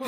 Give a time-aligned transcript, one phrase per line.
[0.00, 0.06] 大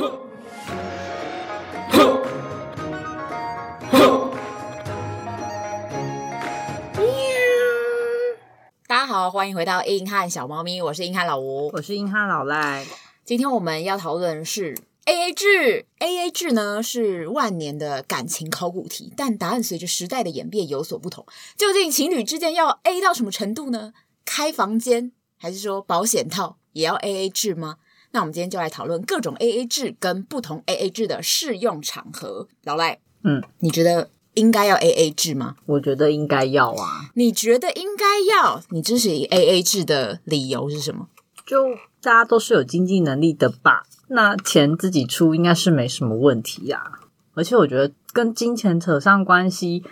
[8.88, 12.86] 家好，欢迎回到硬汉小猫咪，我是硬汉老吴，我是硬汉老赖。
[13.26, 14.74] 今天我们要讨论的是
[15.04, 15.84] AA 制。
[15.98, 21.26] AA 制呢是万年的感情考古题，但答案随着时代的演变有所不同。
[21.54, 23.92] 究竟情侣之间要 A 到什么程度呢？
[24.24, 27.76] 开房间还是说保险套也要 AA 制吗？
[28.12, 32.48] 那我们今天就来讨论各种 AA 制跟不同 AA 制的适用场合。
[32.62, 34.08] 老赖，嗯，你觉得？
[34.34, 35.56] 应该要 A A 制吗？
[35.66, 37.10] 我觉得应该要啊。
[37.12, 38.62] 你觉得应该要？
[38.70, 41.08] 你支持 A A 制的理由是什么？
[41.44, 43.82] 就大家都是有经济能力的吧？
[44.08, 47.00] 那钱自己出应该是没什么问题呀、啊。
[47.34, 49.84] 而且我觉得跟金钱扯上关系，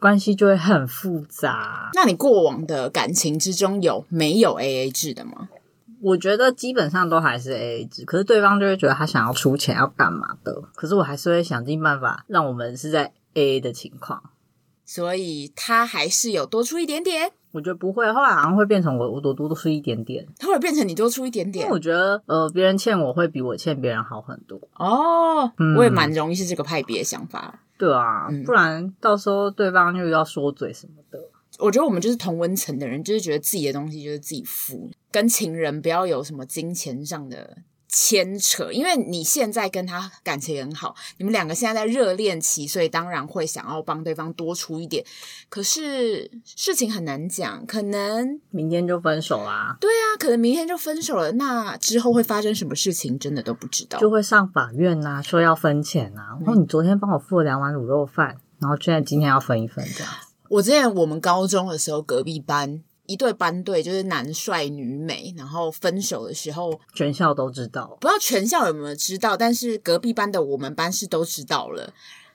[0.00, 1.90] 关系就会很复杂。
[1.92, 5.50] 那你过往的感情之中有没有 A A 制的吗？
[6.02, 10.62] 我觉得基本上都还是 A A 制，可是对方就会觉得他想要出钱要干嘛的。
[10.74, 13.14] 可是我还是会想尽办法让我们是在。
[13.34, 14.24] A A 的情况，
[14.84, 17.32] 所以他还是有多出一点点。
[17.52, 21.64] 我觉得不会，后来好像会变成我我多多出一点点，他会变成你多出一点点。
[21.64, 24.60] 因为我觉得呃，别人欠我会比我欠别人好很多。
[24.74, 27.58] 哦，嗯、我也蛮容易是这个派别的想法。
[27.78, 31.18] 对啊，嗯、不然到时候对方又要说嘴什么的。
[31.62, 37.58] 我觉得我们就是同温层的人，就是觉得自己的东西就是自己付，跟情人不要有什么金钱上的。
[37.94, 45.04] 牵扯，因为你现在跟他感情很好，你们两个现在在热恋期，所以当然会想要帮对方多出一点。
[45.50, 49.76] 可是事情很难讲，可能明天就分手啦。
[49.78, 53.98] 对啊，可能明天就分手了，那之后会发生什么事情，真的都不知道。
[53.98, 56.38] 就会上法院呐、啊，说要分钱呐、啊。
[56.40, 60.10] 然后你昨天帮我付了两碗卤肉饭，然后现在今天要分一分这样。
[60.52, 62.82] 我之前我们高中的时候，隔壁班。
[63.06, 67.96] 一对班队，就是男帅女美，然后分手的时候，全校都知道。
[68.00, 71.92] 不知道全校有没有知道，但是隔壁班的我们班是都知道了。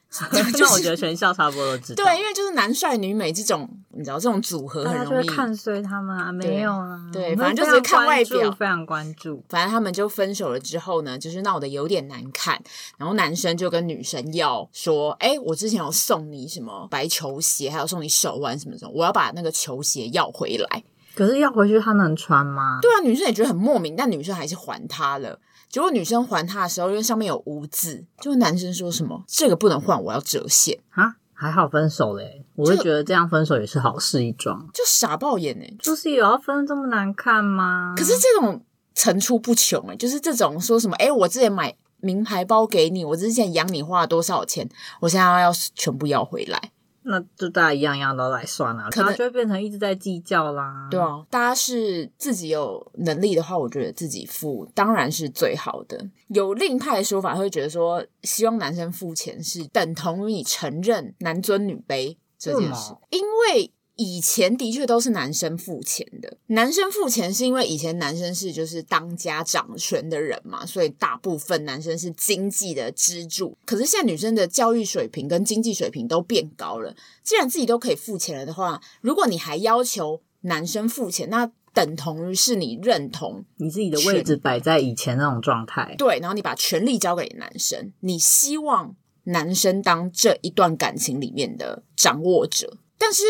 [0.32, 2.04] 那我觉得全校差不多都知道。
[2.04, 6.32] 对，因为就是男帅女美这种，你知道这种组合很容易看衰他们啊。
[6.32, 9.44] 没有啊，对，反正就是看外表，非常关注。
[9.50, 12.60] 反正他们就分手了之后呢，就是闹得有点难看。
[12.98, 20.84] 然后男生就跟女生要说：“哎，我之前有送你什么白球鞋，还有送你手腕什么什么，我要把那个球鞋要回来。”
[21.14, 22.78] 可是要回去他能穿吗？
[22.80, 25.40] 对啊，女生也觉得很莫名，但女生还是还他了。
[25.70, 31.16] 结果女生还他的时候，因为上面有污渍，就男生说什么这个不能换，我要折现啊！
[31.34, 34.68] 还好分手嘞，我会觉得这样分手也是好事一桩。
[34.74, 37.94] 就傻爆眼哎，就是有要分这么难看吗？
[37.96, 38.64] 可是这种
[38.96, 44.68] 层出不穷哎，就是这种说什么哎，我之前买名牌包给你，我之前养你花了多少钱，
[45.02, 46.72] 我现在要全部要回来。
[47.08, 50.88] 那就大家一样一样都来算了，可能就会变成一直在计较啦。
[50.92, 56.10] 对啊，大家是自己有能力的话，我觉得自己付当然是最好的。
[56.28, 63.72] 有另派的说法会觉得说，希望男生付钱是等同于你承认男尊女卑这件事，因为。
[63.98, 73.58] 以前的确都是男生付钱的，男生付钱是因为以前男生是就是当家掌权的人嘛，所以大部分男生是经济的支柱。
[73.66, 85.96] 可是现在女生的教育水平跟经济水平都变高了，既然自己都可以付钱了的话，如果你还要求男生付钱，那等同于是你认同你自己的位置摆在以前那种状态。
[85.98, 92.78] 对，然后你把权力交给男生，你希望男生当这一段感情里面的掌握者。
[92.98, 93.24] 但是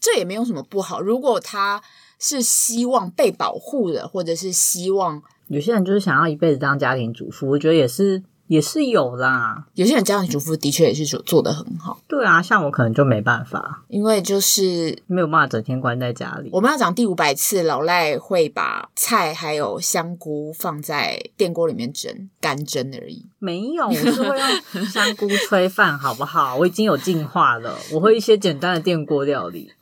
[0.00, 1.00] 这也没有什么不好。
[1.00, 1.82] 如果他
[2.18, 9.66] 是希望被保护的，或者是希望有些人就是想要一辈子当家庭主妇，我觉得也是也是有啦。
[9.74, 12.00] 有些人家庭主妇的确也是做做的很好。
[12.06, 16.50] 对啊，像我可能就没办法，因为就是没有办法整天关在家里。
[16.52, 23.24] 我们要讲第五百次，老赖会把菜还有香菇放在电锅里面蒸，干蒸而已。
[23.38, 26.56] 没有，我是会用香菇炊饭，好不好？
[26.56, 29.72] 我已经有进化了，我会一些简单的电锅料理。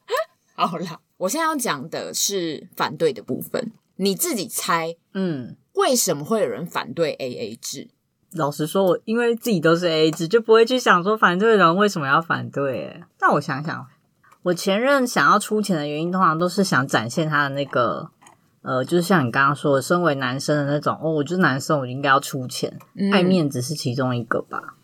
[0.54, 7.88] 好啦，我现在要讲的是反对的部分，你自己猜，嗯，为什么会有人反对 AA 制？
[8.32, 13.02] 老实说，我因为自己都是 AA 制，就不会去想说反对的人为什么要反对。
[13.20, 13.86] 那我想想，
[14.42, 18.10] 我前任想要出钱的原因，通常都是想展现他的那个。
[18.62, 24.74] 呃，就是像你刚刚说的，身为男生的那种哦，我就是男生，我就应该要出钱，嗯、爱面子是其中一个吧。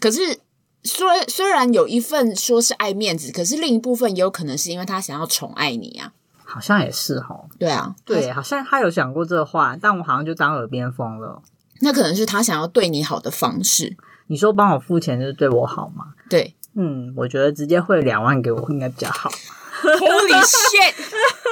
[0.00, 0.40] 可是，
[0.82, 6.14] 虽虽然有一份说是爱面子，可是另一部分也有可能是因为他想要宠爱你啊。
[6.46, 7.44] 好像也是齁。
[7.58, 11.42] 对啊，对，好像他有讲过这话，但我好像就当耳边风了。
[11.80, 13.96] 那可能是他想要对你好的方式。
[14.28, 16.06] 你说帮我付钱就是对我好吗？
[16.28, 19.30] 对，嗯，我觉得直接汇两万给我应该比较好。
[19.82, 20.94] Holy shit！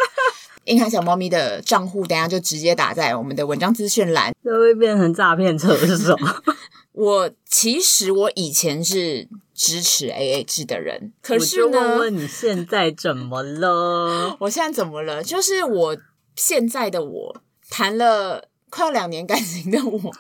[0.65, 6.17] 硬汉小猫咪的账户，等下就直接打在我们的文章资讯栏，就会变成诈骗车手。
[6.93, 14.37] 我其实我以前是支持 AA 制的人，可是呢，你现在怎么了？
[14.41, 15.23] 我现在怎么了？
[15.23, 15.97] 就是我
[16.35, 17.37] 现在的我
[17.69, 20.12] 谈了快要两年感情的我，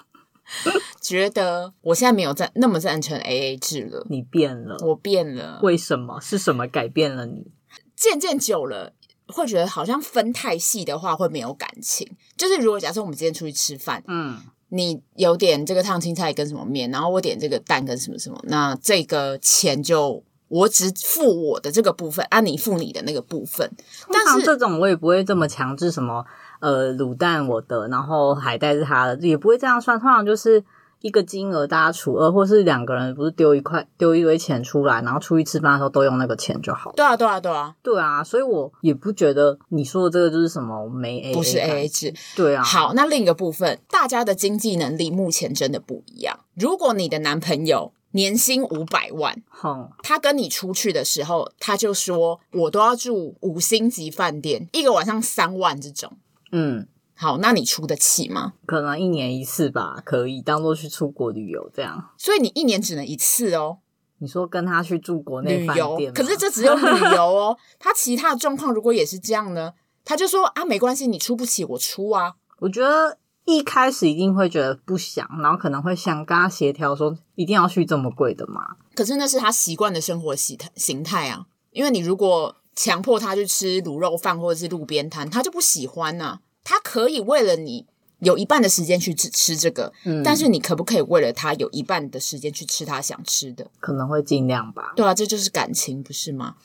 [1.00, 4.06] 觉得我现在没有赞那么赞成 AA 制了。
[4.08, 6.20] 你变了，我变了，为什么？
[6.20, 7.50] 是什么改变了你？
[7.96, 8.92] 渐渐久了，
[9.26, 12.08] 会觉得好像分太细的话会没有感情。
[12.36, 14.40] 就是如果假设我们今天出去吃饭，嗯。
[14.68, 23.70] 你有点这个烫青菜跟什么面，然后我点这个蛋跟什么什么，那这个钱就我只付我的这个部分，啊，你付你的那个部分。
[24.10, 26.24] 但是这种我也不会这么强制什么，
[26.64, 30.00] 呃，卤蛋我的，然后海带是他的，也不会这样算。
[30.00, 30.64] 通常就是。
[31.00, 36.92] 一个金额大家除二，或是两个人不是丢一块丢一堆钱出来，然后出去吃饭的时候都用那个钱就好。
[36.96, 42.14] 对啊，对啊，对啊，对啊，所以我也不觉得你说的这个就是什么没 A，不是 AA 制。
[42.34, 46.40] 对啊，好，那另一个部分，大家的经济能力目前真的不一样。
[46.54, 56.10] 如果你的男朋友年薪五百万，哼，他跟你出去的时候，他就说我都要住五星级饭店，一个晚上三万这种，
[56.54, 56.86] 嗯。
[57.16, 58.54] 好，那你出得起吗？
[58.66, 62.10] 可能一年一次吧，可以当做去出国旅游这样。
[62.18, 63.78] 所以你一年只能一次哦。
[64.18, 66.82] 你说跟他去住国内饭店，可是这只有旅
[67.14, 67.56] 游哦。
[67.78, 69.74] 他其他的状况如果也是这样呢？
[70.04, 72.34] 他就说啊，没关系，你出不起，我出啊。
[72.58, 78.76] 我觉得一开始一定会觉得不想，然后可能会想跟他协调说，一定要去这么贵的嘛。
[78.96, 81.46] 可是那是他习惯的生活形态形态啊。
[81.70, 86.40] 因为你如果强迫他去吃卤肉饭或者是路边摊，他就不喜欢啊。
[86.62, 87.86] 他可以为了你
[88.20, 93.66] 有一半的时间去吃吃这个，嗯，但是你可不可以为了他有一半的时间去吃他想吃的？
[93.80, 94.92] 可能会尽量吧。
[94.96, 96.56] 对啊，这就是感情，不是吗？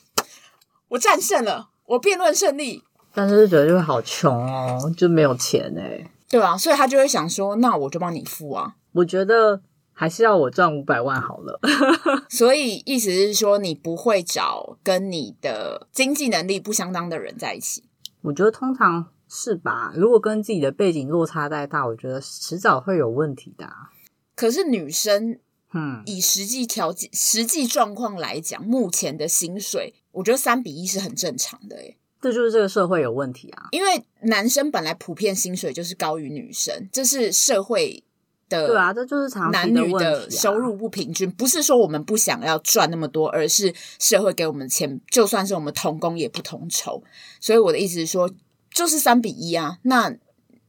[0.90, 2.84] 我战胜了，我辩论胜利。
[3.14, 6.10] 但是就觉得就好穷哦，就没有钱哎。
[6.30, 8.76] 对啊，所以他就会想说，那我就帮你付啊。
[8.94, 9.62] 我觉得
[10.00, 11.60] 还是要我赚五百万好了。
[12.32, 17.84] 所以意思是说，你不会找跟你的经济能力不相当的人在一起。
[18.22, 19.08] 我觉得通常。
[19.32, 19.94] 是吧？
[19.96, 23.92] 如果跟自己的背景落差太大，我觉得迟早会有问题的啊。
[24.36, 25.38] 可是女生，
[25.72, 31.76] 嗯，以实际条件、实际状况来讲，目前的薪水，我觉得三比一是很正常的。
[31.76, 33.68] 诶，这就是这个社会有问题啊。
[33.70, 38.04] 因为男生本来普遍薪水就是高于女生，这是社会
[38.50, 38.68] 的。
[38.68, 39.40] 对啊，这就是。
[39.52, 47.02] 男女的收入不平均，不是说我们不想要赚那么多，而是社会给我们的钱，就算是我们同工也不同酬。
[47.40, 48.30] 所以我的意思是说。
[48.72, 50.14] 就是三比一啊，那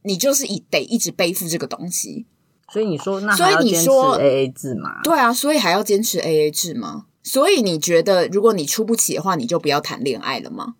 [0.01, 2.25] 你就是一得一直背负这个东西，
[2.73, 5.01] 所以你说那所以你说 AA 制吗？
[5.03, 7.05] 对啊，所以还要坚持 AA 制吗？
[7.21, 10.73] 所以你觉得如果你出不起的话，你就不要谈恋爱了吗？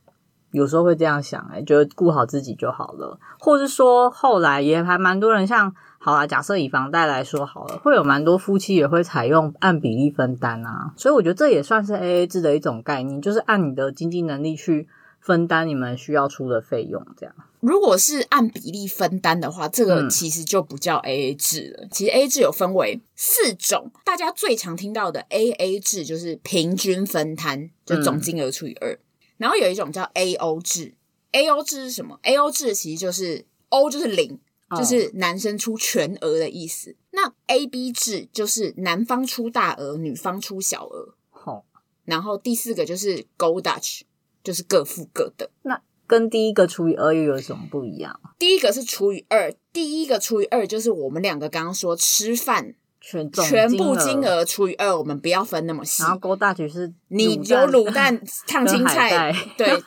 [0.51, 5.71] 有时候会这样想、欸，哎，觉得顾好自己就好了，或是说后来也还蛮多人像，
[6.01, 14.89] 好啦，假设以房贷来说好了，会有蛮多夫妻也会采用按比例分担啊，所以我觉得这也算是 AA 制的一种概念，就是按你的经济能力去。
[15.23, 17.35] 分担你们需要出的费用，这样。
[17.59, 21.83] 如果是按比例分担的话，这个其实就不叫 AA 制了。
[21.83, 28.93] 嗯、其实 AA 制有分为四种，大家最常听到的 AA 制就是平均分摊，就总金额除以二。
[28.93, 28.99] 嗯、
[29.37, 30.95] 然后有一种叫 AO 制
[31.33, 34.39] ，AO 制是什么？AO 制其实就是 O 就是零，
[34.77, 36.91] 就是男生出全额的意思。
[36.91, 41.15] 哦、那 AB 制就是男方出大额，女方出小额。
[41.29, 41.63] 好、哦，
[42.05, 44.01] 然后第四个就是 Go Dutch。
[44.43, 48.19] 就是各付各的，那跟第一个除以二又有什么不一样？
[48.39, 56.01] 第一个是除以二，第一个除以二就是我们两个刚刚说吃饭全全部金额除以二，我们不要分那么细。
[56.01, 59.79] 然后勾大举是你有卤蛋 烫青菜，对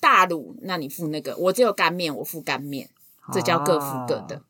[0.00, 2.88] 大卤，那你付那个，我只有干面，我付干面，
[3.32, 4.36] 这叫各付各的。
[4.36, 4.42] 哦、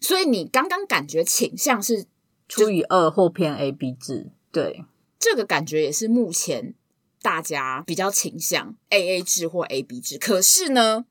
[0.00, 2.06] 所以你刚刚感觉倾向是
[2.48, 4.84] 除以二或偏 AB 制，对，
[5.18, 6.74] 这个感觉也是目前。
[7.22, 11.06] 大家比较倾向 AA 制或 AB 制，可是呢，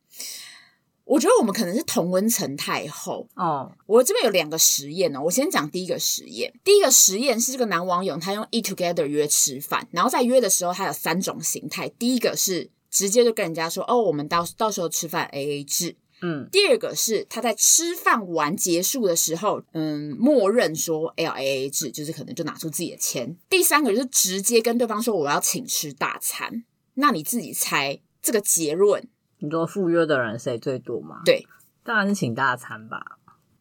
[1.04, 3.74] 我觉得我们可能是同温层太厚哦。
[3.86, 6.54] 我这边有两个实验呢，我先讲第一个实验。
[6.64, 11.90] 第一个实验是这个男网友他用 Eat Together 约吃饭，然后在约的时候他有三种形态。
[11.90, 23.38] 第一个是直接就跟人家说：“哦，我们到到时候吃饭 AA 制。”嗯，第二个是他在吃饭完结束的时候，嗯，默认说 L A A 制，就是可能就拿出自己的钱。
[23.48, 26.64] 第三个就是直接跟对方说我要请吃大餐。
[26.96, 29.08] 那你自己猜这个结论？
[29.38, 31.22] 你说赴约的人谁最多吗？
[31.24, 31.46] 对，
[31.84, 33.20] 当然是请大餐吧。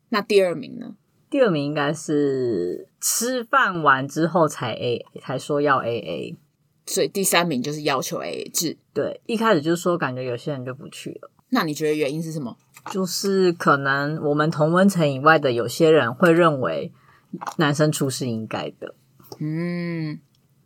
[0.09, 0.94] 那第二名呢？
[1.28, 6.37] 第二名应该是吃饭完之后才 A 才说要 AA，
[6.87, 8.78] 所以第三名就是要求 AA 制。
[8.94, 11.30] 对，一开始就是说感觉有些人就不去了。
[11.54, 12.56] 那你觉得原因是什么？
[12.90, 16.92] 就是可能我们同温层以外的有些人会认为
[17.56, 18.94] 男生出是应该的。
[19.38, 20.18] 嗯，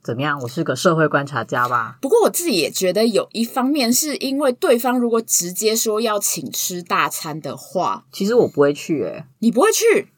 [0.03, 0.41] 怎么样？
[0.41, 1.99] 我是个社会观察家吧。
[2.03, 9.09] 不过我自己也觉得有一方面是因为对方如果直接说要请吃大餐的话，其实我不会去、欸。
[9.11, 10.09] 诶你不会去？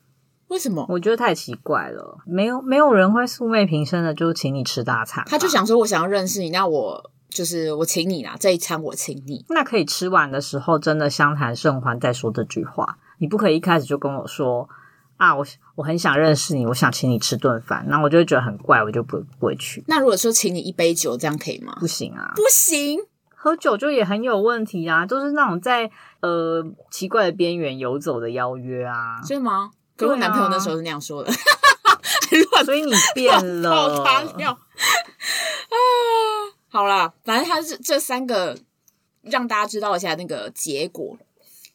[0.49, 0.87] 为什么？
[0.89, 2.19] 我觉得太奇怪了。
[2.25, 5.23] 没有没有人会素昧平生的就请你吃大餐。
[5.29, 9.45] 他就想说，我想要认识你，那我就是我请你啦，这一餐我请你。
[9.49, 12.99] 那可以吃完的时候真的相谈甚欢再说这句话。
[13.19, 14.69] 你不可以一开始就跟我说
[15.17, 15.47] 啊，我
[15.77, 19.85] 我很想认识你，我想请你吃顿饭，那我就会觉得很怪，我就不不会去。
[19.87, 21.77] 那如果说请你一杯酒，这样可以吗？
[21.79, 22.99] 不行啊，不行，
[23.35, 29.71] 喝酒就也很有问题啊，都是那种在呃奇怪的边缘游走的邀约啊，是吗？
[29.97, 31.31] 跟我男朋友那时候是那样说的
[32.57, 33.71] 啊、所以你变了。
[33.71, 34.59] 好糖尿啊！
[36.71, 38.57] 好啦，反正他是这三个
[39.23, 41.19] 让大家知道一下那个结果。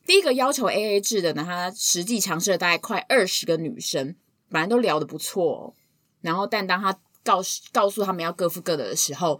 [0.05, 4.15] 第一个要求 AA 制的呢，他实际尝试了大概快二十个女生，
[4.49, 5.73] 反正都聊得不错哦。
[6.21, 9.39] 然后，但当他告诉告诉他们要各付各的的时候，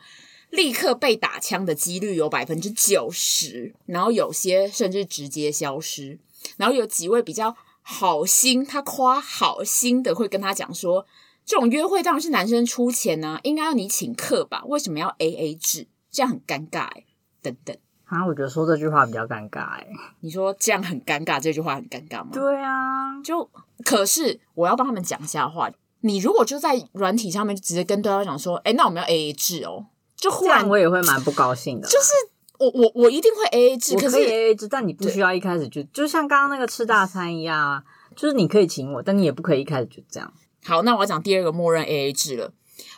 [0.50, 6.19] 立刻被打枪的几率有百分之九十，然后有些甚至直接消失。
[6.57, 7.55] 然后有几位比较。
[7.88, 11.05] 好心，他夸好心的会跟他讲说，
[11.45, 14.63] 这种约会当然是男生出钱呢、啊，应该要你请客吧？
[14.65, 15.87] 为什么要 AA 制？
[16.09, 17.05] 这样很尴尬哎，
[17.41, 17.77] 等等。
[18.05, 19.87] 啊，我觉得说这句话比较尴尬哎。
[20.21, 22.29] 你说这样很尴尬，这句话很尴尬吗？
[22.33, 23.49] 对啊，就
[23.83, 25.69] 可是我要帮他们讲一下话。
[26.01, 29.85] 你如果就在软体上面就直接跟对方讲说，哎，那我们要 AA 制哦，
[30.15, 31.87] 就忽然我也会蛮不高兴的。
[31.87, 32.11] 就是。
[32.57, 37.83] 我我我一定会 A A 制，可是 A A 制，但你不需要一开始就就像刚刚那个吃大餐一样啊，
[38.15, 40.33] 就是你可以请我，但你也不可以一开始就这样。
[40.65, 42.51] 好，那我要讲第二个默认 A A 制了。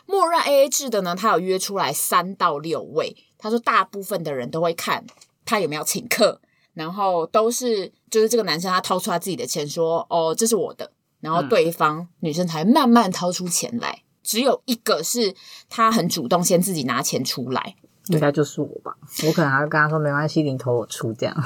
[0.06, 5.04] 默认 A A 制的呢，他有约出来三到六位，他说大部分的人都会看
[5.44, 6.40] 他有没有请客，
[6.72, 15.34] 然后都是就是这个男生他掏出他自己的钱说哦，这是我的，然后对方、嗯、女生才慢慢掏出钱来，只有一个是
[15.68, 17.76] 他很主动先自己拿钱出来。
[18.06, 18.96] 应该就是我吧，
[19.26, 21.44] 我可能还会跟他说没关系，零头我出这样。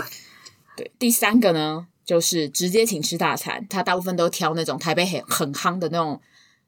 [0.77, 6.21] 对，第三个呢，就是直接请吃大餐，他大部分都挑那种台北很很夯的那种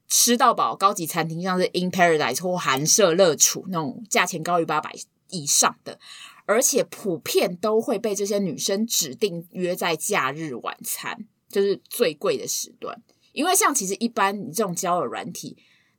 [0.07, 4.93] 吃到饱高级餐厅，像是 In Paradise 或韩舍乐厨那种价钱高于八百
[5.29, 5.99] 以上的，
[6.45, 13.01] 而且普遍都会被这些女生指定约在假日晚餐，就是最贵的时段。
[13.33, 15.57] 因为像其实一般你这种交友软体，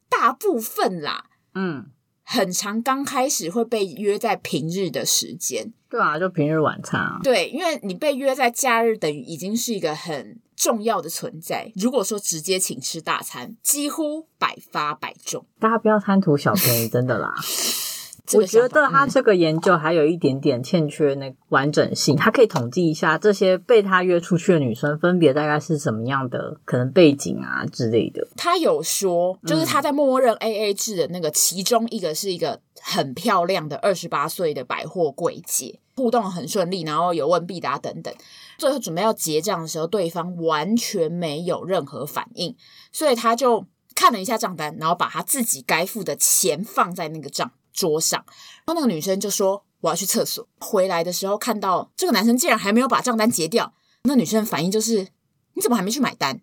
[0.09, 1.91] 大部分啦，嗯。
[2.29, 7.21] 很长刚开始会被约在平日的时间，对啊，就平日晚餐啊。
[7.23, 11.71] 对，因为你被约在假日，等于已经是一个很重要的存在。
[11.77, 15.47] 如果说直接请吃大餐，几乎百发百中。
[15.61, 17.33] 大家不要贪图小便宜，真的啦。
[18.35, 28.27] 我觉得他这个研究还有一点点欠缺那完整性，他可以统计一下这些被他约出去的女生分别大概是什么样的可能背景啊之类的。
[28.37, 38.13] 他有说，就是他在默认 AA 制的那个其中一个是一个很漂亮的二十八岁的百货柜姐，互动很顺利，然后有问必答等等。
[38.59, 42.57] 最后准备要结账的时候，对方完全没有任何反应，
[42.91, 47.53] 所以他就看了一下账单，然后把他自己该付的钱放在那个账。
[47.77, 48.25] 桌上，
[48.67, 55.09] 然后那个女生就说：“我要去厕所。”回来的时候看到这个男生竟然还没有把账单结掉，那女生的反应就是
[55.55, 56.41] ：“你怎么还没去买单？”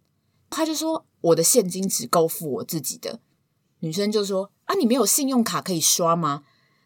[0.49, 3.19] 他就说：“我的现金只够付我自己的。”
[3.81, 6.43] 女生就说：“啊，你没有信用卡可以刷吗？”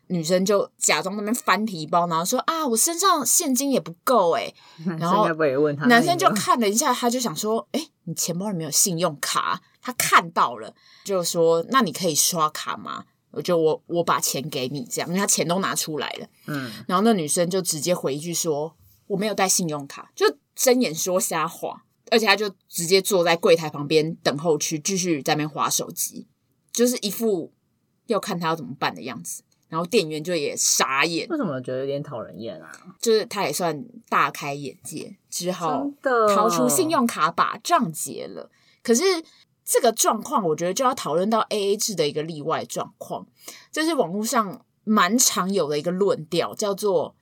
[0.10, 4.56] 女生就假装那边翻皮包，然后说：“啊，我身上现金也不够诶。
[4.98, 5.26] ”然后
[5.90, 10.74] 男生就看了一下，他就想说：“诶，你钱包里没有信用卡？”他看到了，
[11.04, 13.04] 就说：“那你可以刷卡吗？”
[13.38, 18.76] 我就我我把钱给你这样，因为他钱都拿出来了，嗯，然后那女生就直接回一句说
[19.06, 20.26] 我没有带信用卡，就
[20.56, 26.28] 睁眼说瞎话，而且他就直接坐在柜台旁边等候区，继续在那边划手机，
[26.74, 27.54] 就是一副
[28.08, 29.44] 要看他要怎么办的样子。
[29.70, 32.72] 然后店员就也傻眼，为什么觉得有点讨人厌啊？
[33.00, 38.50] 就是他也算大开眼界，只好掏出信用卡把账结了。
[38.82, 39.04] 可是。
[39.68, 43.28] 这个状况，我觉得就要讨论到 AA 制的一个例外状况，
[43.70, 47.18] 这是网络上蛮常有的一个论调，叫做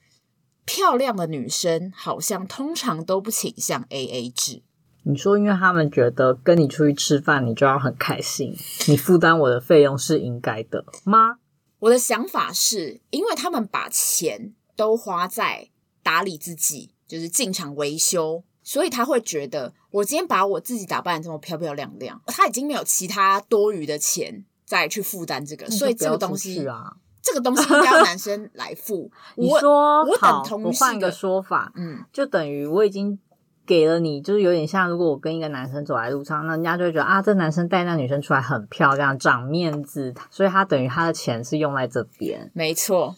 [0.63, 4.61] 漂亮的女生好像通常都不倾向 AA 制。
[5.07, 8.55] 你说，因为他们觉得跟你出去吃饭，你就要很开心，
[8.87, 11.37] 你负担我的费用是应该的吗？
[11.79, 15.69] 我的想法是，因为他们把钱都花在
[16.03, 18.43] 打理自己，就是进场维修。
[18.65, 26.91] 所以他会觉得，我今天把我自己打扮得这么漂漂亮亮，他已经没有其他多余的钱再去负担这个，所以这个东西啊，
[27.21, 29.11] 这个东西应该要男生来付。
[29.37, 33.19] 你说我，等同我换一个说法，嗯，就等于我已经
[33.67, 42.49] 给了你，就是有点像，如果我跟一个男生走在路上，那人家就会觉得啊，这男生带那女生出来很漂亮，长面子，所以他等于他的钱是用在这边。
[42.55, 43.15] 没错。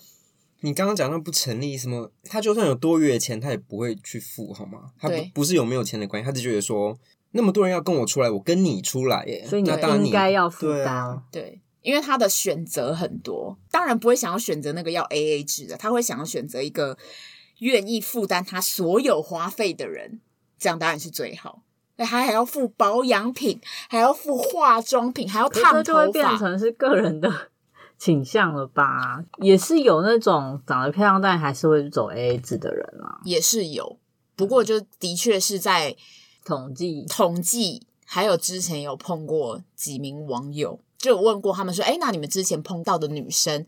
[0.61, 2.11] 你刚刚讲那不成立，什么？
[2.23, 4.91] 他就算有多余的钱，他也不会去付，好吗？
[4.99, 6.97] 他不不是有没有钱的关系，他只觉得说
[7.31, 10.87] 那么多人要跟我出来，我跟你出来耶，所以你应该要负担。
[10.87, 11.23] 啊。
[11.31, 16.97] 对，因为他的选择很多，当然不会想要选择那个要 AA 制的，他会想要选择一个
[17.59, 20.19] 愿意负担他所有花费的人，
[20.57, 21.61] 这样当然是最好。
[21.97, 23.59] 他还要付保养品，
[23.89, 27.49] 还要付化妆品，还要烫头发，就会变成是个人的。
[27.98, 33.98] 倾向了吧，也是有那种长得漂亮但还是会走 AA 制的人啊，也是有。
[34.36, 35.96] 不过就的确是在
[36.46, 43.66] 统计统计，还有之前有碰过几名网友，就有问过他们说：“哎，那你们之前碰到的女生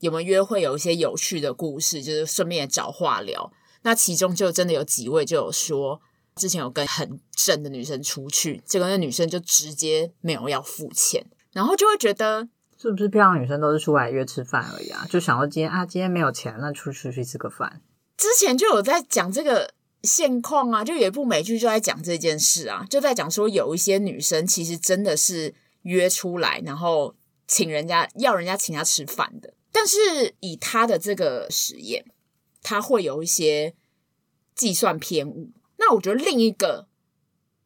[0.00, 2.02] 有没有约会有一些有趣的故事？
[2.02, 6.00] 就是顺便也找话聊。”那其中就真的有几位就有说，
[6.34, 12.48] 之前有跟很正的女生出去，结果那女生就直接没有要付钱，然后就会觉得。
[12.80, 15.04] 是不是漂亮女生都是出来约吃饭而已啊？
[15.10, 17.82] 就想到今天啊，今天没有钱，那出去去吃个饭。
[18.16, 27.14] 之前就有在讲这个现况啊，就有一部美剧就在讲这件事啊，就在讲说有一些女生其实真的是约出来，然后
[27.46, 29.54] 请人家要人家请她吃饭的。
[29.72, 32.04] 但是以她的这个实验，
[32.62, 33.74] 她会有一些
[34.54, 35.50] 计算偏误。
[35.78, 36.87] 那我觉得另一个。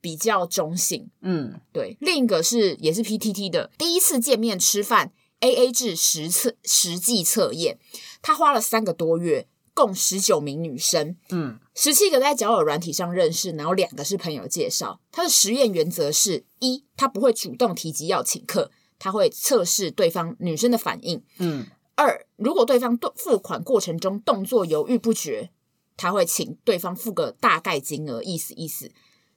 [0.03, 1.97] 比较中性，嗯，对。
[2.01, 7.79] 另一个是也是 PTT 的第一次见面吃饭 AA 制实测实际测验，
[8.21, 15.01] 他花了三个多月，共十九名女生，嗯，十七个在交友软体上认识，然后两个是朋友介绍。
[15.11, 21.67] 他的实验原则是：一，他不会主动提及要请客，他会测试对方女生的反应，嗯。
[21.95, 25.51] 二，如果对方付款过程中动作犹豫不决，
[25.97, 28.91] 他会请对方付个大概金额，意思意思。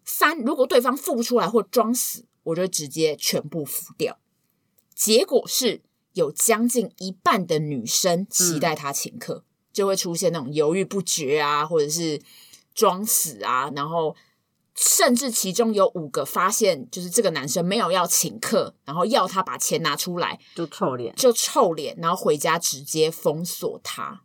[0.06, 4.20] 三，如果对方付不出来或装死，我就直接全部付掉。
[4.94, 5.82] 结果是
[6.14, 12.22] 有将近一半的女生期待他请客，嗯、就会出现那种犹豫不决啊，或者是
[12.74, 14.16] 装死啊，然后
[14.76, 24.22] 甚至其中有五个发现，就是这个男生没有要请客，然后要他把钱拿出来，就臭脸，就臭脸，然后回家直接封锁他。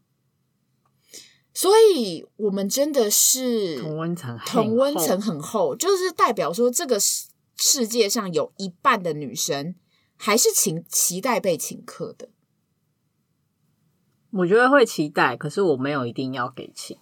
[1.52, 9.74] 所以，我们真的是同温层，同温层很厚，就是代表说，这个世界上有一半的女生
[10.16, 12.28] 还是请期待被请客的。
[14.30, 16.96] 我觉得会期待，可是我没有一定要给钱。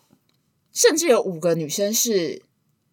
[0.72, 2.42] 甚至有五个女生是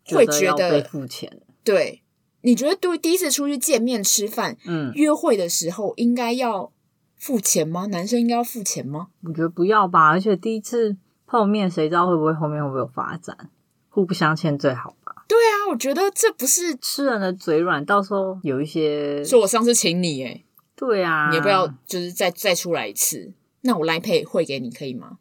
[0.08, 1.42] 会觉得，被付钱。
[1.64, 2.04] 对，
[2.42, 6.74] 你觉得对第一次出去见面吃饭，嗯，约会的时候应该要
[7.16, 7.86] 付钱吗？
[7.86, 9.08] 男生应该要付钱吗？
[9.24, 10.98] 我觉得不要吧，而且第一次。
[11.26, 13.50] 后面谁知道会不会后面会不会有发展？
[13.90, 15.24] 互不相欠最好吧。
[15.28, 25.18] 对啊，我觉得这不是吃人的嘴软，到时候有一些说我上次请你诶，对啊，你也不要就是再再出来一次，那我 Line Pay 汇给你可以吗？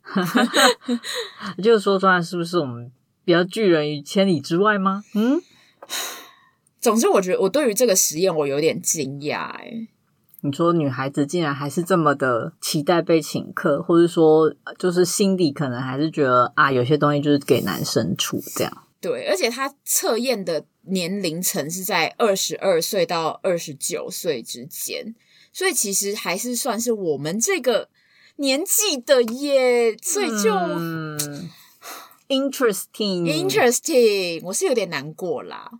[1.62, 2.90] 就是说出来是不是我们
[3.24, 5.04] 比较拒人于千里之外吗？
[5.14, 5.40] 嗯，
[6.80, 9.88] 总之我觉得我对于这个实验我有点惊讶诶。
[10.46, 18.86] 你说女孩子竟然还是这么的期待被请客，或者说就是心里可能还是觉得啊，有些东西就是给男生出这样。
[19.00, 25.14] 对，而且他测验的年龄层是在二十二岁到二十九岁之间，
[25.50, 27.88] 所以其实还是算是我们这个
[28.36, 29.96] 年纪的耶。
[30.02, 31.48] 所以就、嗯、
[32.28, 35.70] interesting interesting，我是有点难过啦。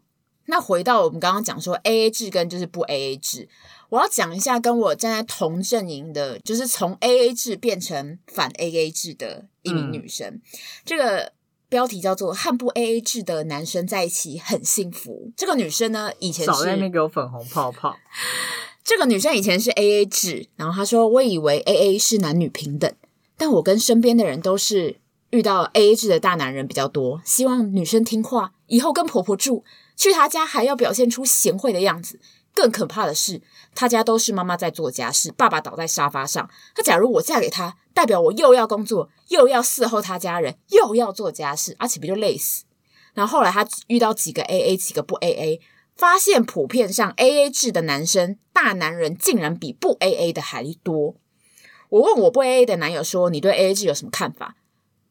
[0.47, 3.47] 那回到我们刚刚讲说 AA 制跟就是不 AA 制。
[3.95, 10.29] 我要讲一下跟我站在同阵营的，就是从 A A 制变成反 A A 制的一名女生。
[10.29, 10.43] 嗯、
[10.85, 11.33] 这个
[11.69, 15.31] 标题叫做“和不 A A 制的男生在一起很幸福”。
[15.39, 17.97] 这个女生呢，以前是少在那边给我粉红泡泡。
[18.83, 22.93] 这个女生以前是 A A 制，然后她说：“我以为 A A 是男女平等，
[23.37, 24.97] 但我跟身边的人都是
[25.31, 27.23] 遇到 A A 制的大男人比较多。
[27.25, 29.63] 希望女生听话，以后跟婆婆住，
[29.97, 32.19] 去她家还要表现出贤惠的样子。”
[32.55, 33.43] 更可怕的是，
[33.75, 36.49] 他家都是妈妈在做家事，爸爸倒在沙发上。
[36.75, 42.65] 他假如我嫁给他，代表我又要工作，又要伺候他家人，又要做家事，而且不就累死？
[43.13, 45.61] 然后后来他遇到几个 AA，几个不 AA，
[45.97, 51.17] 发现普遍上 AA 制的男生，大男人竟然比不 AA 的还多。
[51.91, 54.57] 我问我不 AA 的男友说：“你对 AA 制有什么看法？”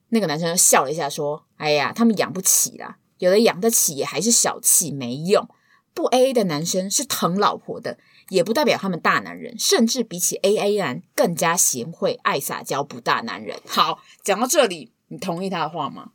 [0.10, 5.47] 那个男生笑了一下说：“哎呀，他们养不起啦，有的养得起也还是小气，没用。”
[5.93, 7.97] 不 AA 的男生是疼老婆的，
[8.29, 13.60] 也不代表他们大男人，甚至比起 AA 男更加贤惠、爱撒娇、不大男人。
[13.67, 16.10] 好，讲到这里，你同意他的话吗？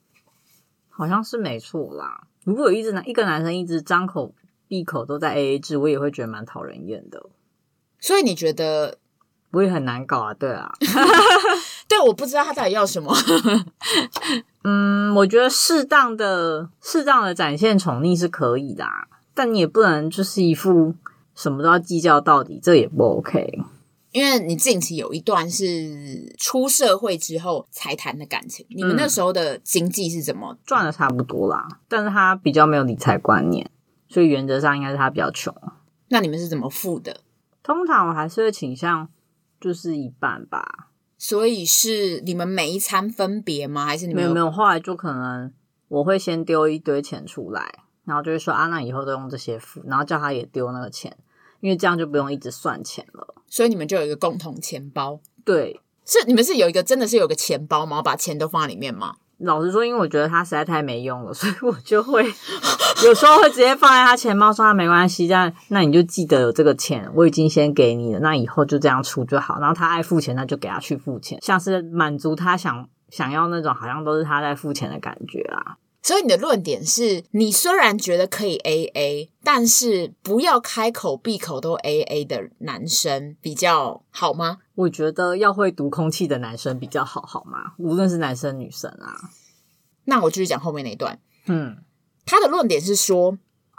[0.89, 2.27] 好像是没错啦。
[2.45, 4.35] 如果有一直男一个男生一直张口
[4.67, 7.27] 闭口都在 AA 制，我也会觉得蛮讨人厌的。
[8.01, 8.99] 所以你觉得
[9.53, 10.35] 我也很难搞啊？
[10.35, 10.73] 对啊，
[11.89, 13.15] 对，我不知道他到底要什么。
[14.65, 19.07] 嗯，我觉得适当的、适当的展现宠溺是可以的啊，
[19.39, 20.97] 但你也不能就是一副
[21.33, 23.57] 什么都要计较到底，这也不 OK。
[24.11, 30.91] 因为你近期有一段是出社会之后才谈的感情，你们那时候的经济是怎么、嗯、赚的？
[30.91, 33.71] 差不多啦，但是他比较没有理财观念，
[34.09, 35.55] 所以原则上应该是他比较穷。
[36.09, 37.21] 那你们是怎么付的？
[37.63, 39.09] 通常我还是会倾向
[39.61, 40.89] 就是一半吧。
[41.17, 43.87] 所以是你们每一餐分别吗？
[43.87, 44.51] 还是你们没有没有？
[44.51, 45.53] 后来就可能
[45.87, 51.17] 我会先丢一堆钱出来，然后就会说啊，那以后都用这些付，然后叫他也丢那个钱。
[51.61, 55.19] 因为这样就不用一直算钱了，所以你们就有一个共同钱包。
[55.45, 58.01] 对，是你们是有一个真的是有一个钱包吗？
[58.01, 59.17] 把钱都放在里面吗？
[59.39, 62.25] 老实说，因为我觉得他实在太没用了， 所以我就会
[63.05, 69.59] 有时候会直接放在他钱包，说他没关系，这样那你就记得有这个钱，我已经先给你了，那以后就这样出就好。
[69.59, 75.75] 然后他爱付钱，那就给他去付钱，像是满足他想想要那种好像都是他在付钱的感觉啊。
[76.09, 84.61] 所以你的论点是你虽然觉得可以 AA，但是不要开口闭口都 AA 的男生比较好吗？
[84.75, 87.75] 我觉得要会读空气的男生比较好，好吗？
[87.77, 89.21] 无论是男生女生啊。
[90.07, 91.21] 那我继续讲后面那一段。
[91.45, 91.77] 嗯，
[92.25, 93.37] 他的论点是说，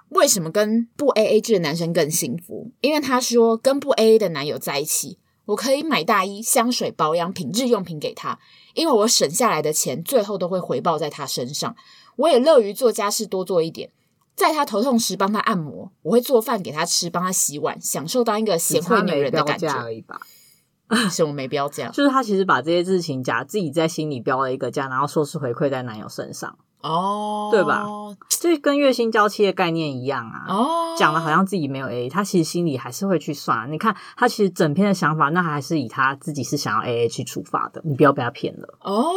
[0.10, 2.70] 为什么跟不 AA 制的男生更幸福？
[2.82, 8.38] 因为他说跟不 AA 的男友在一起，我可以买大衣、香水、保养品、日用品给他，
[8.76, 11.76] 因为我省下来的钱最后都会回报在他身上。
[12.20, 13.90] 我也乐于做家事，多做一点，
[14.36, 20.20] 在他头痛时帮他按摩，我会做饭给他吃，帮他洗碗，享受当一个贤惠女人的感觉而已吧。
[21.10, 21.88] 什么没标价？
[21.94, 27.86] 就是他其实把这些事情假自己在心里标了一个价，然后说是回馈在男友身上哦，对吧？
[28.28, 30.46] 就跟月薪娇妻的概念一样啊。
[30.50, 33.72] 哦，讲的好像自己没有 AA，他其实心里还是会去算。
[33.72, 37.82] 你看他其实整篇的想法，那还是以他自己是想要 AA 去出发的。
[37.86, 39.14] 你不要被他骗了哦。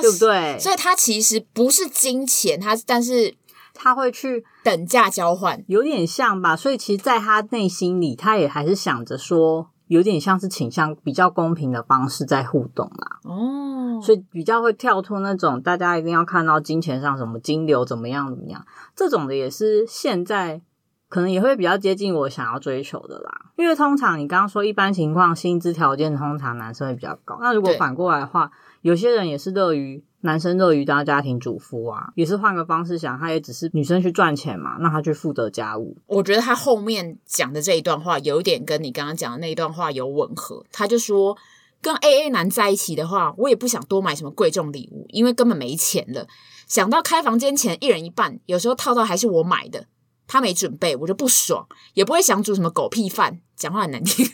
[0.00, 0.58] 对不对？
[0.58, 3.34] 所以他其实不是金钱，他但是
[3.74, 6.56] 他会去等价交换，有点像吧。
[6.56, 13.20] 所以其实，在他内心里，他也还是想着说，有点像是倾向比较公平的方式在互动啦。
[13.22, 20.60] 哦，所以比较会跳脱那种大家一定要看到金钱上什么金流怎么样怎么样这种的，也是现在
[21.08, 23.52] 可能也会比较接近我想要追求的啦。
[23.56, 28.50] 因为通常你刚刚说一般情况薪资条件通常男生会比较高，那如果反过来的话。
[28.82, 35.96] 有些人也是乐于男生乐于当家庭主妇啊，也是换个方式想，他也只是女生去赚钱嘛，让他去负责家务。
[36.06, 40.64] 我觉得他后面讲的这一段话有点跟你刚刚讲的那一段话有吻合。
[40.72, 41.36] 他就说，
[41.80, 46.26] 跟 AA 男在一起的话，我也不想多买什么贵重礼物，因为根本没钱了。
[46.66, 49.86] 想到开房间钱一人一半，有时候套套还是我买的。
[50.28, 54.24] 他没准备，我就不爽，也不会想煮什么狗屁饭，讲话很难听。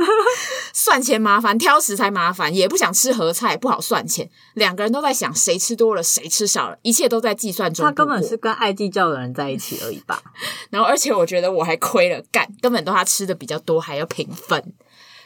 [0.72, 4.30] 算钱麻烦，挑食才麻烦，也不想吃合菜，不好算钱。
[4.54, 7.84] 两个人都在想谁吃多了，谁吃少了，一切都在计算中。
[7.84, 10.22] 他根本是跟爱计较的人在一起而已吧。
[10.70, 14.74] 然后，而且我觉得我还亏了，干根本都他吃的比较多，还要平分。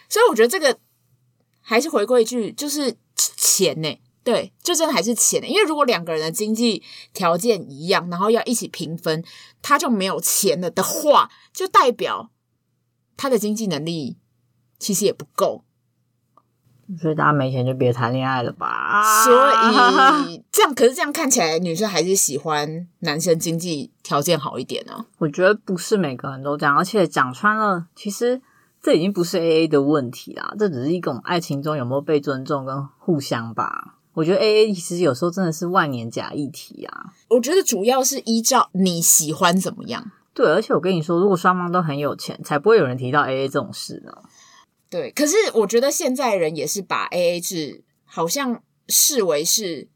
[0.08, 0.78] 所以我觉得这个
[1.60, 4.00] 还是回归一句，就是钱呢。
[4.24, 6.82] 对，就真的还是钱的，因为如果两个人的经济
[7.12, 9.22] 条件一样，然后要一起平分，
[9.60, 12.30] 他就没有钱了的话，就代表
[13.18, 14.16] 他的经济能力
[14.78, 15.64] 其实也不够。
[17.00, 19.24] 所以大家没钱就别谈恋爱了吧。
[19.24, 25.06] 所以这样，可是这样看起来，女生还是喜欢男生经济条件好一点呢、啊。
[25.18, 28.42] 我觉得不是每个人都这样，而且讲穿了，其实
[28.82, 33.98] 这已经不是 AA 的问题啦，这只是一种爱情中有没有被尊重跟互相吧。
[34.14, 37.12] 我觉得 A A 其实有时候真的是万年假议题啊。
[37.28, 40.12] 我觉得主要是依照你喜欢怎么样。
[40.32, 44.12] 对，而且我跟你说，如果双方都很有钱，才不会有人提到 A A 这种事呢。
[44.88, 49.88] 对，可是我觉得现在人也是把 A A 制好像视为是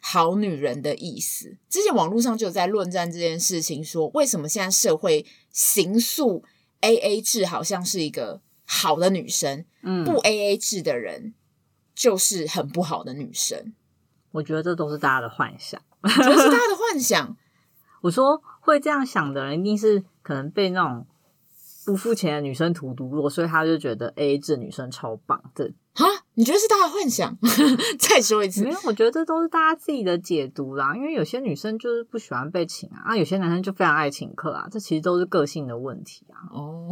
[0.00, 1.56] 好女人的意思。
[1.68, 6.42] 之前网络上就有在论战这件事情，说为什么现在社会刑诉
[6.80, 11.34] A A 制好像是一个好的女生，嗯，不 A A 制的人。
[11.96, 13.72] 就是很不好的女生，
[14.30, 17.36] 我觉得这都是大家的幻想， 都是大家的幻想。
[18.02, 21.06] 我说会这样想的人，一定是可能被那种
[21.86, 25.42] 不付钱的女生荼毒过，所以他就觉得 AA 制女生超棒。
[25.54, 26.04] 这哈，
[26.34, 27.34] 你觉得是大家幻想？
[27.98, 30.94] 再说一次，没有，我觉得这都是大家自己的解读啦。
[30.94, 36.36] 因为有些女生就是不喜欢被请啊，啊，有些男生就非常爱请客啊，这其实都是个性的问题啊。
[36.52, 36.90] 哦，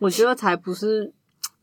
[0.00, 1.12] 我觉得才不是。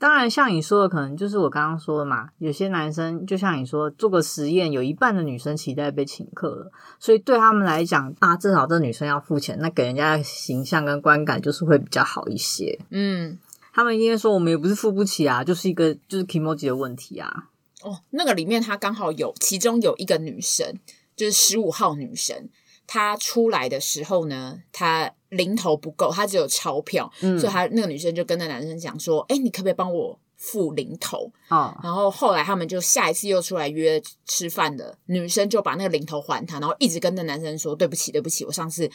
[0.03, 2.27] 当然，像你说的，可能就是我刚刚说的嘛。
[2.37, 12.77] 有些男生就像你说，做个实验，有一半的女生期待被请客了，所以对他们来讲啊，至少这女生要付钱，那给人家的形象跟观感就是会比较好一些。
[12.89, 13.39] 嗯。
[13.71, 17.45] 他们一定会说，我们也不是付不起啊，就是一个就是 kimoji 的问题啊。
[17.81, 20.67] 哦，那个里面他刚好有，其中有一个女生，
[21.15, 22.49] 就是十五号女生，
[22.85, 38.89] 她出来的时候呢，他零头不够，他只有钞票，嗯、所以他那个女生就跟那男生讲说：“哎、欸，你可不可以帮我付零头？”哦，然后后来他们就下一次又出来约吃饭的女生就把那个零头还他，然后一直跟那男生说：“对不起，对不起，我上次。”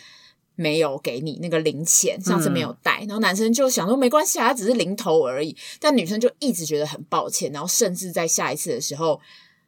[0.61, 5.57] 没有给你那个零钱，上次没有带，嗯、然后男生就想说没关系啊，他只是零头而已。
[5.79, 9.21] 但女生就一直觉得很抱歉，然后甚至在下一次的时候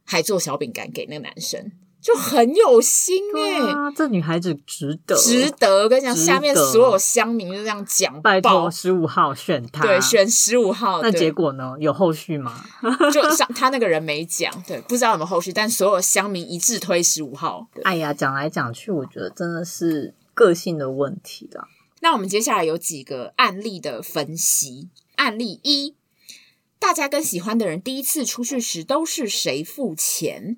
[0.03, 3.91] 还做小饼干给那个男生，就很有心哎、欸啊。
[3.95, 5.83] 这女孩子值得，值得。
[5.83, 11.03] 我跟你讲，下面所有乡民就这样讲，拜托十五号选他，对，选十五号。
[11.03, 11.75] 那结果呢？
[11.79, 12.65] 有后续吗？
[13.13, 17.67] 就像他那个人没讲，对，不知道有没有后续，但所有乡民一致推十五号。
[17.85, 20.15] 哎呀，讲来讲去，我觉得真的是。
[20.33, 21.69] 个性的问题了。
[22.01, 24.89] 那我们接下来有几个案例的分析。
[25.17, 25.97] 案例一：
[26.79, 30.57] 大家跟喜欢的人第一次出去时，都是谁付钱？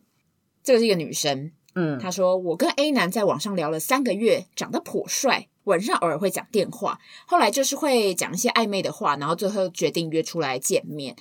[0.62, 11.16] 这个是一个女生，嗯，她说：“我跟 A 男在网上聊了三个月，长得颇帅，晚上偶尔会讲电话，后来就是会讲一些暧昧的话，然后最后决定约出来见面。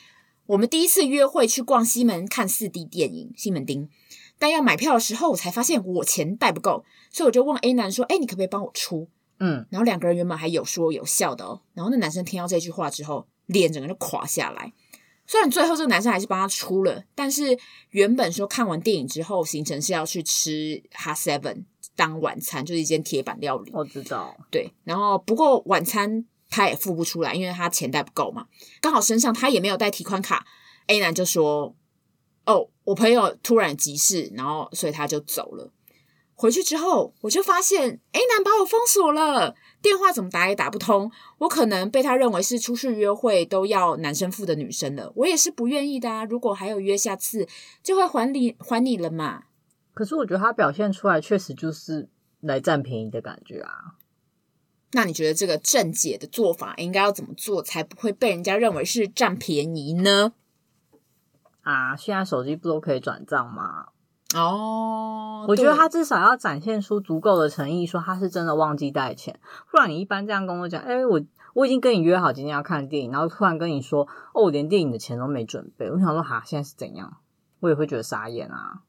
[0.48, 3.90] 我们第一次约会去逛西门看四 D 电影，西门町。”
[4.38, 14.74] 但要买票的时候，我才发现我钱带不够，所以我就问 A 男说：“哎，你可不可以帮我出？”嗯，然后两个人原本还有说有笑的哦，然后那男生听到这句话之后，脸整个就垮下来。
[15.32, 17.58] 虽然最后这个男生还是帮他出了，但是
[17.92, 21.64] 原本说看完电影之后行程是要去吃 Hot Seven
[21.96, 23.72] 当晚餐，就是一间铁板料理。
[23.74, 24.74] 我知道，对。
[24.84, 28.48] 然后不过晚餐他也付不出来，因为他钱带不够嘛，
[28.82, 30.46] 刚好身上他也没有带提款卡。
[30.88, 31.74] A 男就说。
[32.44, 35.72] 哦，我朋友突然急事，然后所以他就走了。
[36.34, 41.12] 回去之后，我就发现 A 男把我封锁了，电话怎么打也打不通。
[41.40, 46.24] 我可能被他认为是出去约会都要男生付的女生了，我也是不愿意的啊。
[46.26, 47.48] 如果还有约，下次
[47.82, 49.44] 就会还你还你了嘛。
[49.94, 52.08] 可是我觉得他表现出来确实就是
[52.40, 53.96] 来占便宜的感觉啊。
[54.94, 60.34] 那你觉得这个正解的做法应该要怎么做，才不会被人家认为是占便宜呢？
[61.62, 63.88] 啊，现在手机不都可以转账吗？
[64.36, 69.40] 哦，我觉得他至少要展现出足够的诚意，说他是真的忘记带钱，
[69.72, 71.22] 不然你一般这样跟我讲，哎，我
[71.54, 77.18] 我已经跟你约好今天要看电影，然后突然跟你说，哦，我连电影的钱都没准备，我想说，哈，现在是怎样？
[77.60, 78.82] 我也会觉得傻眼啊。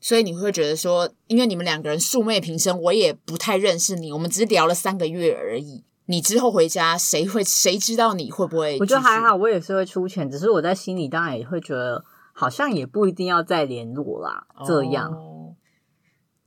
[0.00, 5.84] 所以你会觉得说，因为你们两个人素昧平生，我也不太认识你，我们只是聊了三个月而已。
[6.06, 8.78] 你之后回家，谁会谁知道你会不会？
[8.80, 12.04] 我觉得还好，我也是会出钱，只是我在心里当然也会觉得，
[12.38, 14.46] 好像也不一定要再联络啦。
[14.64, 15.56] 这样，哦、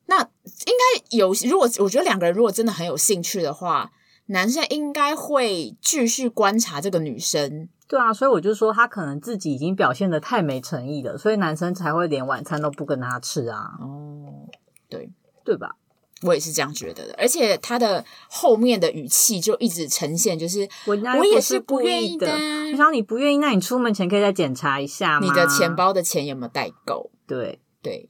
[0.05, 1.33] 那应该有。
[1.49, 3.91] 如果我觉得两个人如果真的很有兴趣的话，
[4.27, 7.67] 男生应该会继续观察这个女生。
[7.89, 13.73] 对啊，所以我就说他可能自己已经表现的太没诚意了，所以男生才会连晚餐都不跟他吃啊。
[13.81, 14.47] 哦，
[14.87, 15.11] 对，
[15.43, 15.75] 对吧？
[16.23, 22.27] 我也是这样觉得的，而且他的后面的语气就一直呈现，就是我我也是不愿意的。
[22.71, 25.27] 我想你不愿意，那你出门前可以再检查一下吗？
[25.27, 27.09] 你的钱包的钱有没有带够？
[27.25, 28.07] 对对，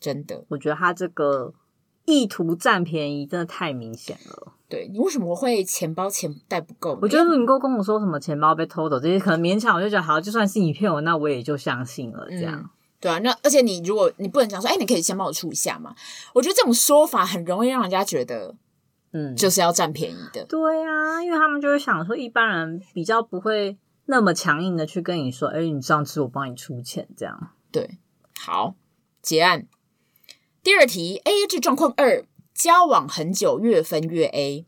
[0.00, 1.52] 真的，我觉得他这个
[2.06, 4.54] 意图占便宜真的太明显了。
[4.68, 6.98] 对，你为什么会钱包钱带不够？
[7.02, 12.58] 我觉得你够跟我说什么钱包被偷走这些，可能勉强我就觉得好，就算是你骗我，那我也就相信了这样。
[12.58, 12.70] 嗯
[13.02, 15.92] 对啊，那而且你如果你不能讲说，哎，你可以先帮我出一下嘛？
[16.32, 18.54] 我觉得这种说法很容易让人家觉得，
[19.10, 20.44] 嗯，就是要占便宜的。
[20.44, 27.50] 对啊，因为他们就会想说，一般人比较不会那么强硬的去跟你说，哎，你上次我帮你出钱这样。
[27.72, 27.98] 对，
[28.38, 28.76] 好，
[29.20, 29.66] 结案。
[30.62, 34.64] 第二题，AA 制状况二，交往很久，越分越 A。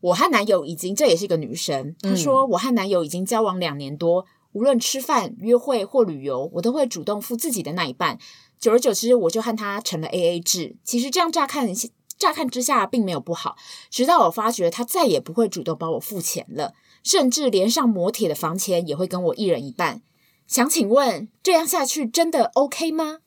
[0.00, 4.24] 我和男友已经，这也是一个女生，她说我和男友已经交往两年多。
[4.56, 8.18] 无论吃饭、约会或旅游，我都会主动付自己的那一半。
[8.58, 10.76] 久而久之，我就和他成了 AA 制。
[10.82, 11.68] 其实这样乍看
[12.16, 13.58] 乍看之下并没有不好，
[13.90, 20.00] 直到我发觉他再也不会主动帮我付钱了，甚至连上磨铁的房钱也会跟我一人一半。
[20.46, 23.18] 想请问，这样下去真的 OK 吗？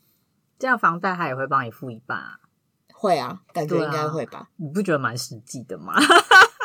[0.57, 2.39] 这样房贷他也会帮你付一半啊？
[2.91, 4.49] 会啊，感觉应该会吧？
[4.55, 5.93] 你不觉得蛮实际的吗？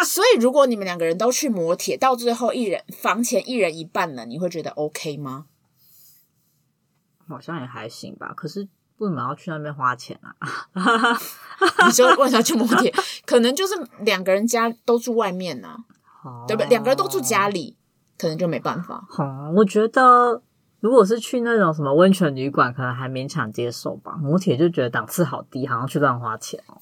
[0.04, 5.46] 所以，如果你们两个人都去磨铁，到最后一人房钱一人一半了，你会觉得 OK 吗？
[7.26, 8.32] 好像也还行吧。
[8.36, 10.36] 可是为什么要去那边花钱啊？
[11.86, 12.94] 你说为什么要去磨铁？
[13.24, 15.68] 可能就是两个人家都住外面呢、
[16.22, 16.68] 啊，对不对？
[16.68, 17.76] 两个人都住家里，
[18.18, 19.06] 可能就没办法。
[19.18, 20.42] 哦，我觉得
[20.80, 24.12] 如果是去那种什么温泉旅馆，可能还勉强接受吧。
[24.20, 26.80] 摩铁就觉得档次好低，好像去乱花钱哦。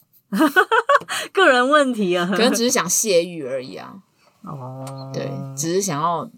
[1.32, 3.94] 个人问题啊， 可能只是想泄欲而已啊。
[4.42, 6.28] 哦，对，只是想要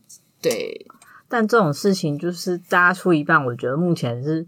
[0.43, 0.87] 对，
[1.29, 4.47] 但这种事情就是大家出一半，我觉得目前是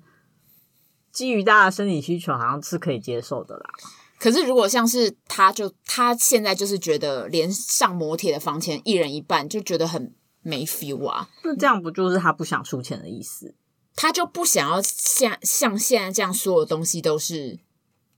[1.11, 3.71] 基于大家的生理需求，好像是可以接受的啦。
[4.19, 11.29] 可是如果像是他就，就他现在就是觉得连上摩铁的房钱一人一半，就觉得很没 feel 啊。
[11.45, 13.55] 那这样不就是他不想出钱的意思？
[13.95, 17.59] 他就不想要像像现在这样，所有东西都是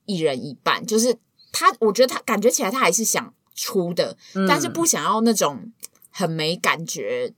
[0.06, 1.16] 一人一半，就是
[1.52, 3.34] 他，我觉得他感觉起来他还是想。
[3.60, 5.72] 出的，但是不想要那种
[6.12, 7.34] 很没感觉、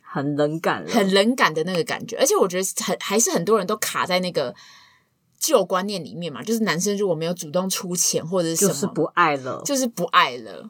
[0.00, 2.16] 很冷感、很冷感的那个感觉。
[2.16, 4.52] 而且我觉得很还是很多人都卡在那个
[5.38, 10.68] 旧观念里面嘛，就是男生如果没有主动出钱或者是什么，就是不爱了，就是不爱了。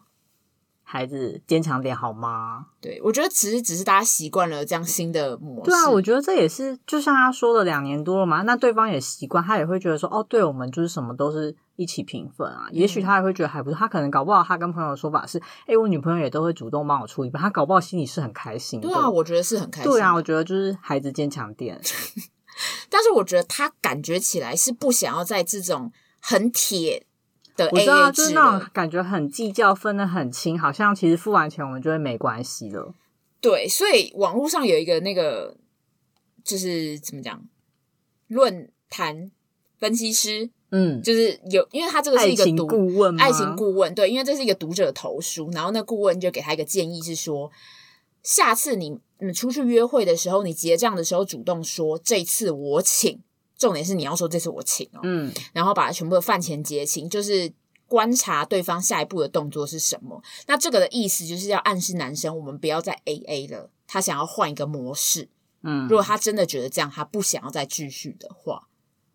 [0.91, 2.65] 孩子坚强点好吗？
[2.81, 5.71] 对，我觉得其实只是大家习惯了这样新的模式。
[5.71, 11.55] 对啊，我觉得这也是就像他说的两年多了嘛，那对方也习惯，他也会觉得说，哦，对我们就是什么都是。
[11.79, 13.79] 一起平分啊，也许他也会觉得还不错。
[13.79, 17.41] 他可能搞不好，他跟朋友的说法是：哎、欸，我女朋友也都会主动帮我出一半。
[17.41, 18.89] 他搞不好心里是很开心的。
[18.89, 19.93] 对啊，我觉得是很开心。
[19.93, 21.81] 对啊，我觉得就是孩子坚强点。
[22.91, 27.07] 但是我觉得他感觉起来是不想要在这种很铁
[27.59, 27.75] 的 AA。
[27.75, 32.95] 我知道，就是那种感觉很计较，分的很清，好像其实付完钱我们就会没关系了。
[33.43, 35.57] 对，所以网络上有一个那个，
[36.43, 37.45] 就是怎么讲，
[38.29, 39.31] 论坛
[39.79, 40.51] 分析师。
[40.71, 47.51] 嗯，就是有，因为他这个是一个读顾问，爱情顾问，对，因为这是一个读者投书，然后那顾问就给他一个建议是说，
[48.23, 53.19] 下次你你出去约会的时候，你结账的时候主动说这次我请，
[53.59, 57.53] 重点是你要说这次我请哦，嗯，然后把全部的饭钱结清，就是
[57.87, 60.23] 观察对方下一步的动作是什么。
[60.47, 65.29] 那这个的意思就是要暗示男生，我们不要再 AA 了，他想要换一个模式。
[65.63, 68.69] 嗯，如果他真的觉得这样，他不想要再继续的话。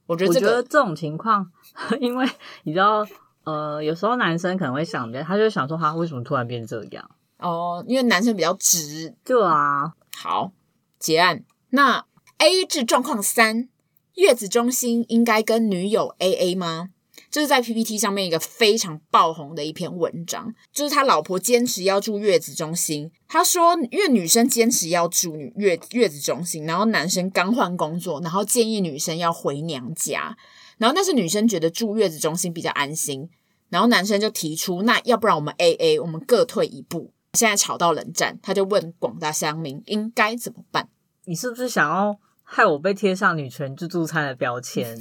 [0.05, 1.49] 我觉得、这个、我觉得这种情况，
[2.01, 2.29] 因为
[2.63, 3.07] 你知道，
[3.45, 7.09] 呃，有时候男生可能会想，他就想说，他为什么突然变这样？
[7.37, 9.15] 哦，因为男生比较直。
[9.23, 10.51] 对啊，好，
[10.99, 11.45] 结案。
[11.69, 12.05] 那
[12.39, 13.69] AA 制状况三，
[14.15, 16.89] 月子中心应该跟女友 AA 吗？
[17.29, 23.11] 这是在 PPT 上面一个非常爆红的一篇文章，就是他老婆坚持要住月子中心。
[23.27, 30.37] 他说，因为女生坚持要住月月子中心，然后男生刚换工作，然后建议女生要回娘家，
[30.77, 33.27] 然后但是女生觉得住月子中心比较安心，
[33.69, 37.11] 然后男生就提出，那要不然我们 AA，我们各退一步。
[37.33, 40.87] 现在吵到冷战，他就问广大乡民应该怎么办？
[41.25, 44.97] 你是不是想要害我被贴上女权自助餐的标签？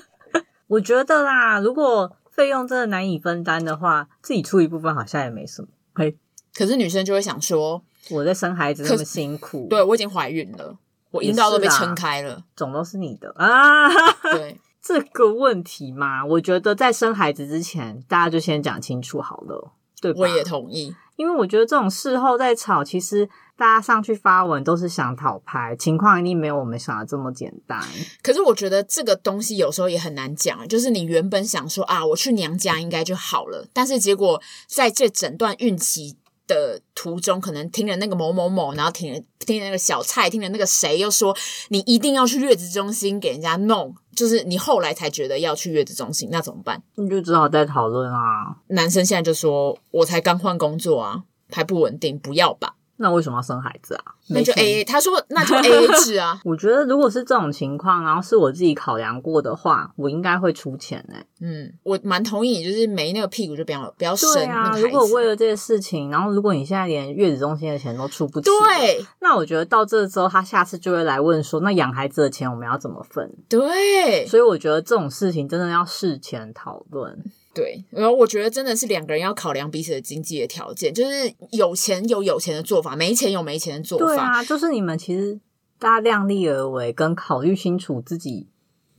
[0.66, 5.68] 我觉得啦，如果费用真的难以分担的话，自己出一部分好像也没什么。
[5.94, 6.16] 嘿，
[6.54, 10.78] 可是女生就会想说，我在生孩子那么辛苦，对，我已经怀孕了，
[11.10, 13.88] 我阴道都被撑开了，总都是你的啊。
[14.32, 19.72] 对这个问题嘛，我觉得在生孩子之前，大家就先讲清楚好了，
[20.16, 23.28] 我也同意，因为我觉得这种事后再吵，其实。
[23.60, 27.78] 大家上去发文都是想讨拍，情况一定没有我们想的这么简单。
[28.22, 41.36] 可是我觉得这个东西有时候也很难讲，就是你原本想说啊，我去娘家应该就好了，但是结果在这整段孕期的途中，可能听了那个某某某，然后听了听了那个小蔡，听了那个谁又说
[41.68, 46.82] 你一定要去月子中心给人家弄，就是你后来才觉得要去月子中心，那怎么办？
[46.96, 48.54] 你就只好再讨论啊。
[48.66, 52.74] 男生现在就说，我才刚换工作啊，还不稳定，不要吧。
[53.00, 54.04] 那为什么要生孩子啊？
[54.28, 56.38] 那就 A A，他说 那就 A A 制啊。
[56.44, 61.26] 我觉得如果是这种情况，然后是我自己考量过的话，我应该会出钱诶、欸。
[61.40, 64.32] 嗯，我蛮同意你，就是没那个屁股就不要不要生。
[64.34, 73.32] 对啊，如果为了这些事情，然后如果你现在连月子中心的钱都出不起，对，那我觉得到这之后，他下次就会来问说，那养孩子的钱我们要怎么分？
[73.48, 77.24] 对，所以我觉得这种事情真的要事前讨论。
[77.52, 84.06] 对，然后我觉得真的是两个人要考量彼此的经济的条件，就是有钱有有钱的做法，没钱有没钱的做法。
[84.06, 85.40] 对啊，就是你们其实
[85.78, 88.46] 大家量力而为，跟考虑清楚自己。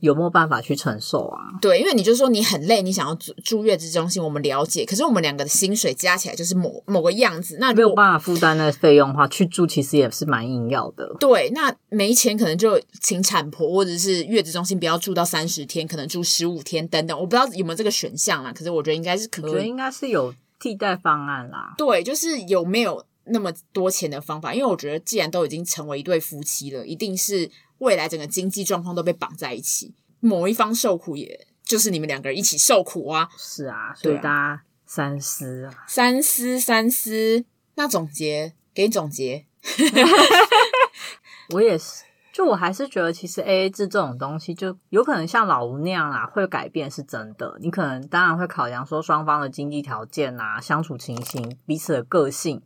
[0.02, 1.38] 有没有办法去承受啊？
[1.60, 4.84] 对，因为你就说你很累，你想要住住月子中心，我们了解。
[4.84, 11.14] 可是我们两个的薪水加起来就是某某个样子，那没有办法负担那个费用的话，去住其实也是蛮硬要的。
[11.20, 17.16] 对，那没钱可能就请产婆或者是月子中心不要住到三十天，可能住十五天等等。
[17.16, 21.74] 我不知道有没有这个选项啦，可是我觉得应该是可以，我觉得应该是有替代方案啦。
[21.78, 24.52] 对，就是有没有那么多钱的方法？
[24.52, 27.48] 因为我觉得既然都已经成为一对夫妻了，一定是。
[27.82, 33.28] 未来整个经济状况都被绑在一起，某一方受苦，也就是你们两个人一起受苦啊。
[33.36, 37.44] 是啊，所以大家三思啊，三思三思。
[37.74, 39.46] 那总结，给你总结。
[41.54, 42.04] 我也是。
[42.32, 47.58] 就我还是觉得，其实 AA 制这种东西，就有可能像老吴那样啊，会改变是真的。
[47.60, 52.62] 你可能当然会考量说双方的经济条件啊、相处情形、彼此的个性，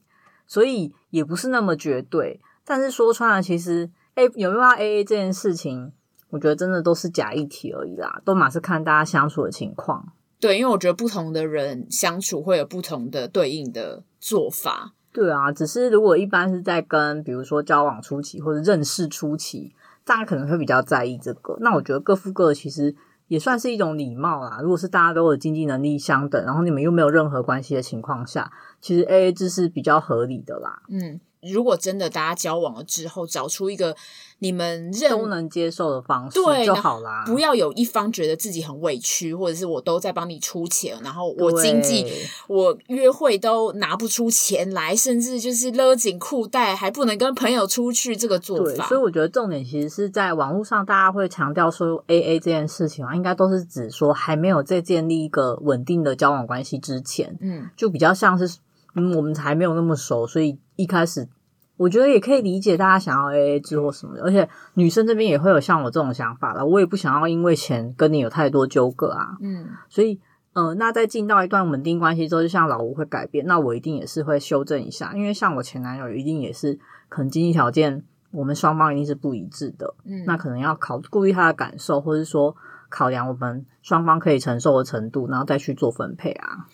[0.46, 2.40] 所以也不是那么绝对。
[2.64, 5.92] 但是说穿了，其实 A 有没有要 AA 这件事情，
[6.30, 10.12] 我觉得真的都是假议题而已啦，都嘛是看大家相处的情况。
[10.40, 14.94] 对，因为我觉得不同的人相处会有不同的对应的做法。
[15.12, 21.56] 对啊，只是如果一般是在跟比如说交往初期或者认识初期，大家可能会比较在意这个。
[21.60, 22.94] 那我觉得各付各的其实
[23.28, 24.60] 也算是一种礼貌啦。
[24.62, 28.50] 如果是大家都有经济能力相等，然后你们又没有任何关系的情况下，
[28.80, 30.82] 其实 AA 制是比较合理的啦。
[30.88, 31.20] 嗯。
[31.50, 33.96] 如果真的大家交往了之后，找出一个
[34.38, 42.06] 你们认都能接受的方式就好啦，不要有一方觉得自己很委屈，或者是我都在帮你出钱，然后我经济
[42.48, 48.86] 我约会都拿不出钱来，甚至就是勒紧裤带，还不能跟朋友出去，这个做法。
[48.86, 58.58] 所以我觉得重点其实是在网络上，大家会强调说 AA 这件事情啊，应该都是指说还没有在建立一个稳定的交往关系之前，嗯，就比较像是
[58.94, 61.28] 嗯，我们还没有那么熟，所以一开始。
[61.76, 66.64] 我觉得也可以理解大家想要 AA 制或什么的，而且女生这边也会有像我这种想法了。
[66.64, 69.36] 我也不想要因为钱跟你有太多纠葛啊。
[69.40, 70.18] 嗯，所以，
[70.54, 79.94] 嗯、呃，那在进到一段稳定关系之后，就像老吴会改变，那我一定也是会修正一下，因为像我前男友一定也是可能经济条件我们双方一定是不一致的。
[80.04, 82.56] 嗯，那可能要考顾虑他的感受，或者说
[82.88, 86.66] 考量我们双方可以承受的程度，然后再去做分配啊。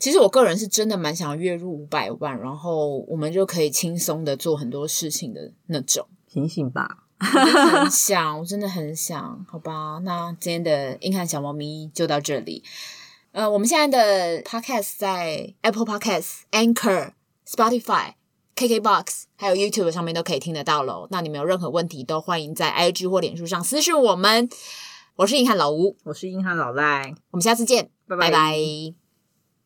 [0.00, 6.06] 其实我个人是真的蛮想月入五百万，然后我们就可以轻松的做很多事情的那种。
[6.26, 9.98] 醒醒吧，很 想，我真的很想，好吧。
[10.02, 12.64] 那今天的硬汉小猫咪就到这里。
[13.32, 17.12] 呃，我们现在的 Podcast 在 Apple Podcast、Anchor、
[17.46, 18.14] Spotify、
[18.56, 21.06] KKBox 还有 YouTube 上面都可以听得到喽。
[21.10, 24.48] 那你们有任何问题都欢迎在 IG 或脸书上私讯我们。
[25.16, 28.30] 我是硬汉老吴，我是硬汉老赖，我们下次见，拜拜。
[28.30, 28.99] 拜拜。